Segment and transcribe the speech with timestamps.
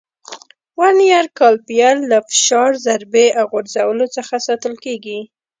[0.79, 5.19] ورنیز کالیپر له فشار، ضربې او غورځولو څخه ساتل کېږي.